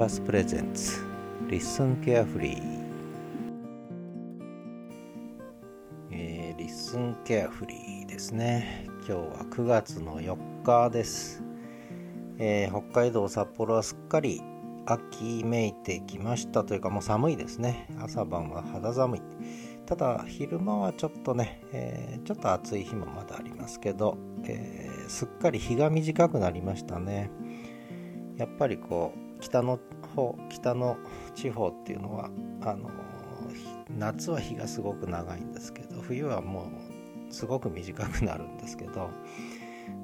[0.00, 0.98] パス presents
[1.50, 2.62] LISTEN carefree、
[6.10, 8.86] えー、 LISTEN carefree ですね。
[9.06, 11.42] 今日は9月の4日です、
[12.38, 14.40] えー、北海道札幌はすっかり
[14.86, 17.86] 秋めいてきましたというかもう寒いですね。
[18.00, 19.22] 朝晩は肌寒い。
[19.84, 27.30] ただ昼間はちょっとね、えー、ちょっと暑い日もまだありますけど、えー、すっかり日が短くなりましたね。
[28.38, 29.78] やっぱりこう北の
[30.14, 30.98] 方北の
[31.34, 32.30] 地方っていうのは
[32.62, 32.90] あの
[33.98, 36.70] 夏は日がすごく長いんですけど冬はも
[37.30, 39.10] うすごく短くなるんですけど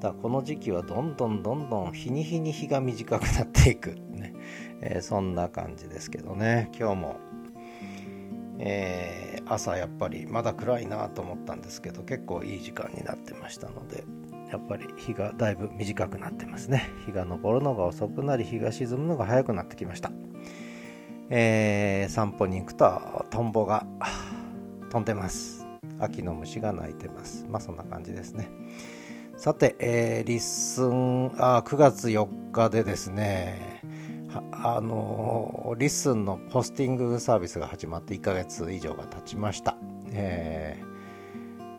[0.00, 3.94] だこの時期はどんどんどんどん日に日に日が短くなっていく。
[4.10, 4.34] ね、
[4.80, 6.70] えー、そんな感じですけどね。
[6.78, 7.16] 今日も
[8.58, 14.04] えー、朝やっぱりまだ暗いなと思ったんですけど結構いい時間になってましたので。
[14.50, 16.90] やっぱり日がだいぶ短くなってますね。
[17.06, 20.12] 日が昇るのが遅くなり日が沈むのが早くなってきました。
[21.30, 23.86] えー、散歩に行くとトンボが
[24.90, 25.66] 飛んでます。
[25.98, 27.46] 秋の虫が鳴いてます。
[27.48, 28.48] まあそんな感じですね。
[29.36, 33.82] さて、えー、 LISTEN あ9月4日でですね
[34.52, 39.76] あの LISTEN のホスティングサービスが始まって1ヶ月以上が経ちました、
[40.12, 40.82] え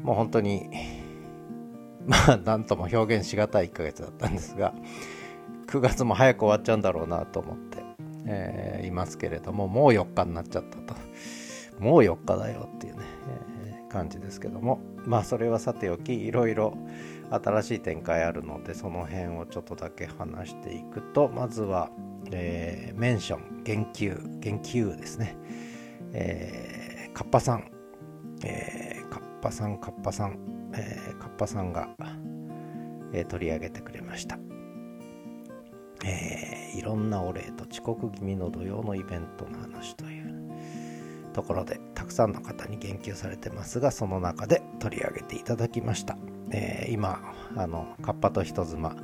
[0.00, 0.68] ー、もう本当に
[2.06, 4.74] まあ何とも表現しがたい1ヶ月だったんですが
[5.66, 7.78] 9月も早く終わっちゃうんだろうなと思って、
[8.26, 10.94] えー、いますけれどももう4日になっちゃったと。
[11.78, 13.04] もう4日だよっていうね、
[13.64, 14.80] えー、感じですけども。
[15.06, 16.76] まあそれはさておきいろいろ
[17.30, 21.90] 新しい展開あるのでその辺をちょっとだけ話していくとまずは
[22.32, 25.36] えー、メンション、言及、言及ですね。
[26.12, 27.70] えー、カッパさん、
[28.44, 30.38] えー、カッパさん、カッパさん、
[30.80, 31.88] えー、カッパさんが、
[33.12, 34.38] えー、取り上げてくれました。
[36.04, 40.50] えー、いろんなお礼と遅刻気味の土曜のイベントの話という
[41.34, 46.16] ところでたくさんの方に言及されてますがその中で取り上げていただきました、
[46.52, 47.20] えー、今
[47.54, 48.96] あのカッパと人妻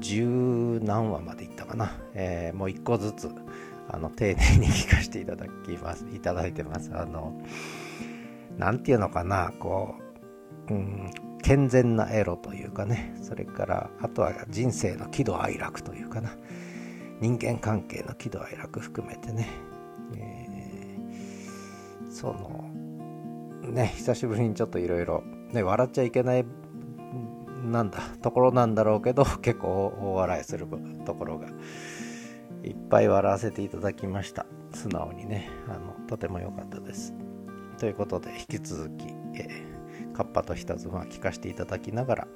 [0.00, 3.30] 十何話までいったかな、えー、もう一個ずつ
[3.88, 6.90] あの丁寧に聞かせていただきますいただいてます。
[6.94, 7.40] あの
[8.56, 10.09] なんていうのかなこう、
[10.70, 11.10] うん、
[11.42, 16.36] 健全なエロというかねそれからあとは人生の喜怒哀楽というかな。
[17.20, 19.46] 人間関係の喜怒哀楽含めてね、
[20.16, 22.70] えー、その
[23.70, 25.22] ね久しぶりにちょっといろいろ
[25.52, 26.46] 笑っちゃいけない
[27.62, 30.66] なんだところなんだろうけど 結構大笑いする
[31.04, 31.48] ところが
[32.62, 34.46] いっぱい笑わせていただきました。
[34.72, 37.14] 素直にねあのとても良かったです。
[37.78, 39.69] ということで引き続き、えー、
[40.20, 42.28] カッパと人妻聞かせていただきながら、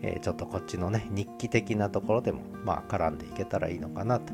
[0.00, 4.32] えー、ちょっとこっちのね日記的なところでもまあ絡んでいけたらいいのかなと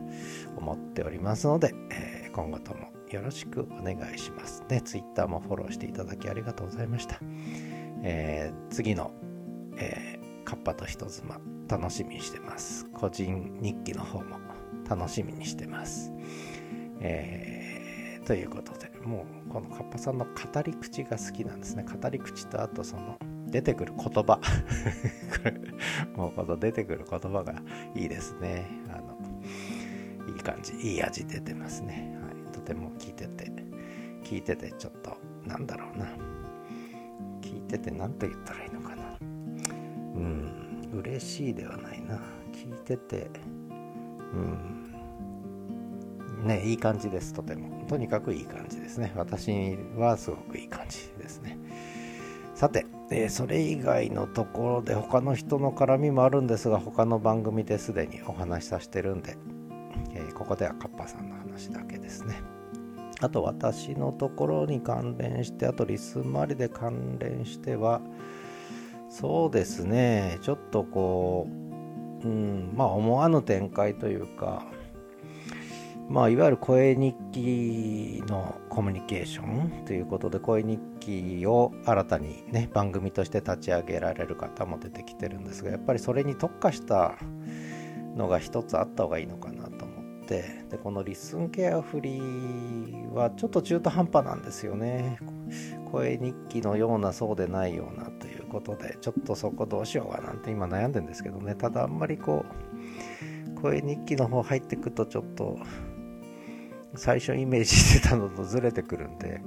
[0.59, 4.83] 思っておりますので、えー、今後ともよろしくお願いしますね。
[4.83, 7.19] Twitter もフォローしていただきありがとうございました、
[8.03, 9.11] え次の、
[9.79, 12.85] えカッパと人妻楽しみにしてます。
[12.93, 14.37] 個人日記の方も
[14.87, 16.13] 楽しみにしてます。
[17.01, 21.85] え、ということでもうこのカッパさんの語り口が好きなんですね。
[21.85, 24.41] 語り口とあとその出てくる言葉。
[26.17, 27.55] もうこの出てくる言葉が
[27.95, 28.67] いいですね。
[28.89, 29.19] あの
[30.29, 33.53] いい感じいい味出てますね、はい、とても聞いてて
[34.23, 36.07] 聞いててちょっとなんだろうな。
[37.41, 39.19] 聞いてて何と言ったらいいのかな。
[39.21, 40.91] うん。
[40.93, 42.21] 嬉しいではないな。
[42.53, 43.31] 聞いてて
[44.33, 44.82] うん。
[46.43, 47.85] ねいい感じですとても。
[47.89, 49.13] とにかくいい感じですね。
[49.17, 51.59] 私はすごくいい感じですね。
[52.55, 59.37] さて、えー、それ以外のところで他の人の絡みもあるんですが他の番組ですでにお話しさせてるんで、
[60.15, 62.43] えー、ここではカッパさんの話だけですね。
[63.21, 68.01] あと私のところに関連してあとリスマリで関連しては
[69.09, 70.39] そうですね。
[70.43, 71.47] ちょっとこ
[72.25, 74.65] う、うん、まあ思わぬ展開というか
[76.13, 87.15] まあいわゆる声日記のコミュニケーションということで声日記を新たにね番組として立ち上げられる方も出てきてるんですがやっぱりそれに特化した
[88.15, 95.19] のが一つあった方がいいのかなと思ってでこのリスンケアフリーはちょっと中途半端なんですよね。
[95.91, 101.55] 声日記のようなそうでないようなということでちょっとそこどうしようかなんて今悩んでるんですけどね。
[101.55, 102.45] ただあんまりこ
[103.57, 105.59] う声日記の方入ってくとちょっと
[106.95, 109.41] 最初イメージしてたのとずれてくるんで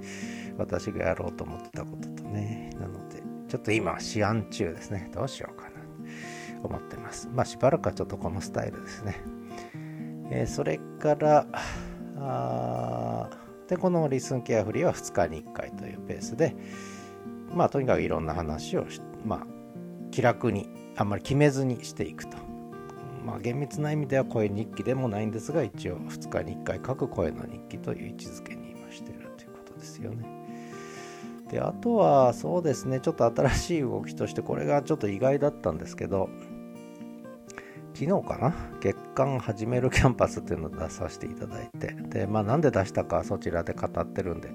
[0.58, 2.72] 私がやろうと思ってたこととね。
[2.80, 5.10] なのでちょっと今思案中ですね。
[5.14, 7.30] どうしようかなと思ってます。
[7.34, 9.22] まあしばらくはちょっとこのスタイルですね。
[10.32, 11.48] えー、それから
[12.18, 13.30] あ
[13.68, 16.56] でこのリスンケアフリーは2日に1回というペースで
[17.54, 18.86] まあとにかくいろんな話を
[19.24, 19.48] まあ
[20.12, 22.45] 気楽にあんまり決めずにしていくと。
[23.26, 30.26] まあ厳密な意味では声日記でもないんですが一応2日に1回書く声の日記という位置づけに今してるということですよね。
[31.50, 36.30] であとはそうですねちょっと新しい動きとしてこれがちょっと意外だったんですけど
[37.94, 38.54] 昨日かな？
[38.82, 44.50] 月間始めるキャンパスっていうのを出させていただいてでまあなんで出したかそちらで語ってるんで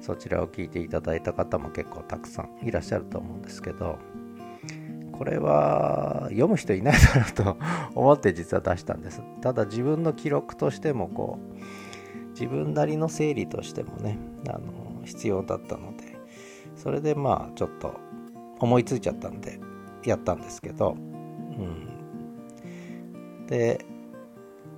[0.00, 3.98] そちらを聞いていただいた方も結構たくさんいらっしゃると思うんですけど
[5.16, 7.56] これは読む人いないだろうと
[7.94, 9.22] 思って実は出したんです。
[9.40, 14.18] ただ自分の記録としてもこう自分なりの整理としてもね
[14.48, 16.16] あの必要だったので
[16.74, 17.94] それでまあちょっと
[18.58, 19.60] 思いついちゃったんで
[20.04, 21.86] やったんですけど、うん、
[23.46, 23.86] で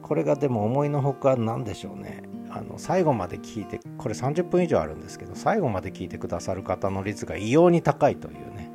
[0.02, 2.24] これがでも思いのほか何でしょうね。
[2.50, 8.72] あの最後まで聞いてこれ30分以上あるんですけど最後まで聞いてくださる方の率が異様に高いというね。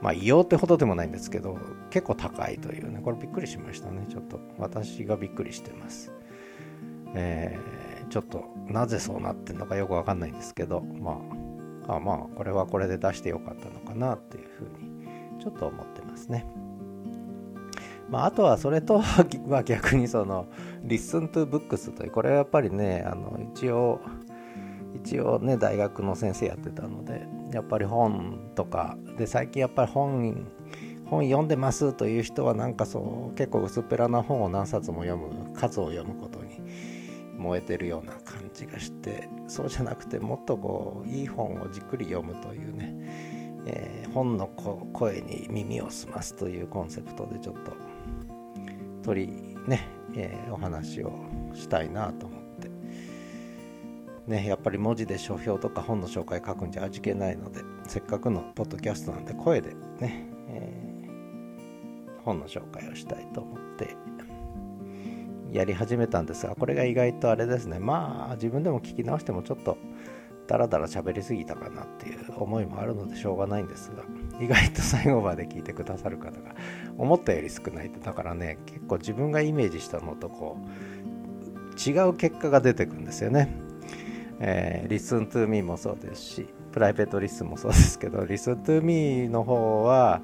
[0.00, 1.58] まあ異様ってほどでもないんですけど
[1.90, 3.00] 結構高いというね。
[3.02, 4.06] これびっくりしましたね。
[4.08, 6.12] ちょっと私がびっくりしてます。
[7.14, 11.20] えー、ちょっとなぜそうなってんのかよくわかんないんですけどま
[11.86, 14.64] ああまあこれはこれで出してよかったのかなっていうふう
[15.36, 16.46] にちょっと思ってますね。
[18.10, 19.02] まあ、あとはそれと、
[19.46, 20.46] まあ、逆にその
[20.82, 24.00] Listen to Books というこれはやっぱりねあの一応
[24.94, 30.46] 一応ね大学の先生やってたのでやっぱり本とかで最近やっぱり本
[31.06, 36.60] 本読んでますという人はなんかそう結構薄っぺらな本を何冊も読む数を読むことに
[37.38, 42.94] 燃えてるような感じがしてそうじゃなくてもっとこういい本をじっくり読むというね、
[43.66, 44.48] えー、本の
[44.92, 47.72] 声に耳を澄ますというコンセプトでちょっと
[49.02, 51.12] 取りね、えー、お話を
[51.54, 52.37] したいなと思って。
[54.28, 59.70] ね、やっぱり文字で書評とか本の紹介書くんじゃ味気ないのでせっかくのポッドキャストなんで声で
[60.00, 63.96] ね、えー、本の紹介をしたいと思って
[65.50, 69.78] やり始めたんですがこれが意外とあれですねまあ自分でも聞き直してもちょっと
[70.46, 74.04] ダラダラ喋りすぎたかなっていう思いもあるのでしょうがないんですが
[74.44, 76.54] 意外と最後まで聞いてくださる方が
[76.98, 80.68] 思ったより少ないってだからね結構自分がイメージしたのとこう
[81.78, 83.67] 違う結果が出てくるんですよね。
[84.40, 90.20] えー、Listen to me もそうですしプライベートリスンもそうですけど Listen to me の方は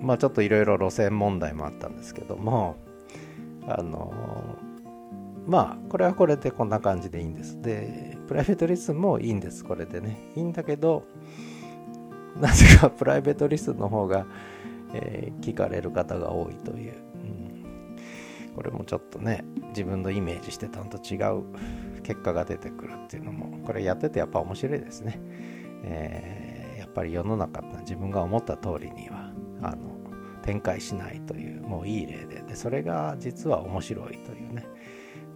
[0.00, 2.76] まあちょっといろいろ路線問題もあったんですけども
[3.66, 4.12] あの
[5.46, 7.60] まあこれはこれでこんな感じでいいんです。
[7.60, 10.32] でプライベートリスンもいいんですこれでね。
[10.36, 11.04] いいんだけど
[12.40, 14.26] なぜかプライベートリスンの方が、
[14.92, 21.44] えー、聞かれる方が多いという、うん、これもちょっとね自分のイメージしてたのと違う。
[22.04, 25.20] 結果が出てくるっていうのもこれやっててやっぱ面白いですね、
[25.82, 29.94] えー、やっぱり世の中って自分が思った通りにはあの
[30.42, 34.66] 展開しないというもういい例ででそれが実は面白いというね。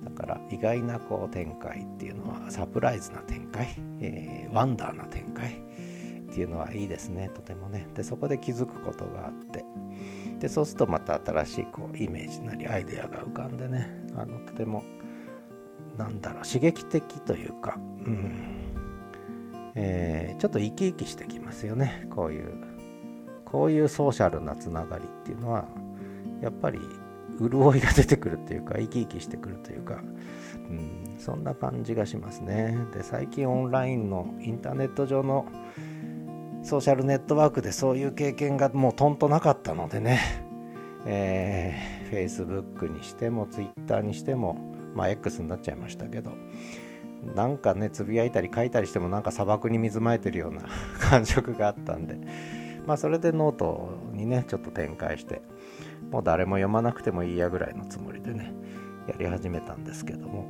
[0.04, 3.66] だから意外なこう展開っていうのはサプライズな展開、
[4.00, 5.60] えー、ワンダーな展開
[6.30, 7.30] っていうのはいいですね。
[7.34, 7.88] とてもね。
[7.94, 9.64] でそこで気づくことがあって。
[10.38, 14.84] でそうするとまた新しいこうイメージなりアイデアが浮かんでねあのとても
[15.98, 18.58] なんだろう刺激的というか、うん。
[19.74, 22.06] えー、ちょっと生き生きしてきますよね。
[22.10, 22.52] こういう
[23.44, 25.64] こういうソーシャルなつながりっていうのは
[26.42, 26.78] やっぱり
[27.40, 30.02] 潤いが出てくるというか生き生きしてくるというか、
[30.54, 32.76] うん、そんな感じがしますね。
[32.92, 35.46] で最近オンラインのインターネット上の
[36.62, 40.20] ソーシャルネットワークでそういう経験がもうとんとなかったのでね、
[41.06, 46.32] えー、Facebook にしても Twitter にしてもまあ X になっちゃいましたけど
[47.36, 50.62] なんかねつぶやいたり書いたりしてもなんか砂漠に水まいてるような
[50.98, 52.18] 感触があったんで
[52.84, 55.40] まあそれでノートにねちょっと展開して
[56.10, 58.52] もう誰も読まなくてもいいやぐらいのつもりでね
[59.06, 60.46] やり始めたんですけども。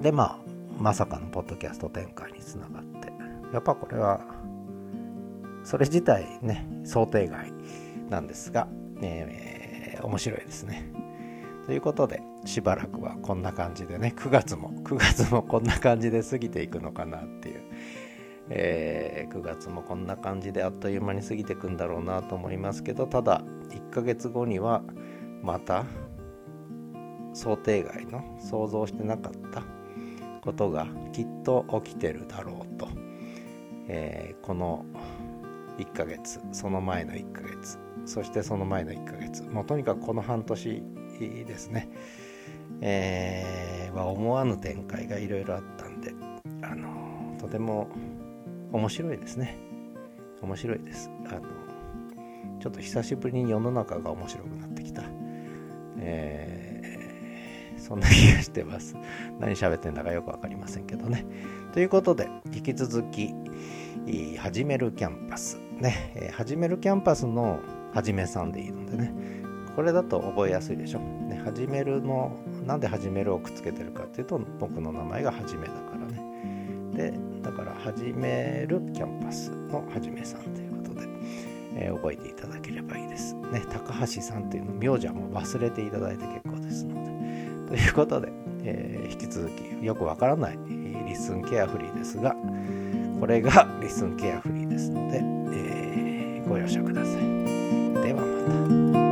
[0.00, 0.38] でまあ
[0.78, 3.10] まさかのポッドキャスト展開につながって
[3.52, 4.20] やっぱこれは
[5.64, 7.50] それ自体ね想定外
[8.10, 8.68] なんですが、
[9.00, 10.92] えー、面白いですね。
[11.66, 17.62] ということでしばらくはこんな感じでね9月も9月もこんな感じで過ぎていくのかなっていう。
[18.48, 24.84] えー、9月もこんな感じであっという間に過ぎていくんだろうなと思いますけどただ1ヶ月後には
[25.42, 25.84] また
[27.34, 29.64] 想定外の想像してなかった
[30.42, 32.88] ことがきっと起きてるだろうと、
[33.88, 34.86] えー、この
[35.78, 37.85] 1ヶ月その前の1ヶ月。
[38.06, 40.82] そしてその前の1ヶ月もうとにかくこの半年
[41.20, 41.88] ですね、
[42.80, 46.14] えー、は思わぬ展開がいろいろあったんで、
[46.62, 47.88] あのとても
[48.72, 49.58] 面白いですね。
[50.42, 51.10] 面白いです。
[51.26, 51.40] あの
[52.60, 55.02] ちょっと久しぶりに世の中が面白くなってきた。
[55.98, 58.96] えー、そんな気がしてます。
[59.38, 61.24] 何喋ってんだかよくわかりませんけどね。
[61.72, 63.34] ということで、引き続き、
[64.38, 65.58] 始めるキャンパス。
[65.80, 67.60] ね、え、始めるキャンパスの
[67.96, 69.10] はじめさんでいいのでね。
[69.74, 70.98] これだと覚えやすいでしょ。
[70.98, 72.36] ね、始めるの、
[72.66, 76.92] なんで始めるをくっつけてるかっていうと、僕の名前がはじめだからね。
[76.92, 81.08] で、だから、始めるキャンパスのはじめさんということで、
[81.74, 83.34] えー、覚えていただければいいです。
[83.34, 87.02] ね、高橋さんっていうの、名字はもう忘れていただいて結構ですの
[87.66, 87.76] で。
[87.78, 88.28] ということで、
[88.64, 90.58] えー、引き続きよくわからない
[91.06, 92.36] リスンケアフリーですが、
[93.20, 97.65] これがリスンケアフリーですので、えー、ご容赦ください。
[98.46, 99.05] Bye.